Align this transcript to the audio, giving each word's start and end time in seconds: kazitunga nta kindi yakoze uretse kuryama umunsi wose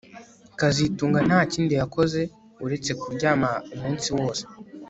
kazitunga 0.59 1.19
nta 1.27 1.39
kindi 1.51 1.73
yakoze 1.81 2.21
uretse 2.65 2.91
kuryama 3.01 3.49
umunsi 3.73 4.07
wose 4.17 4.43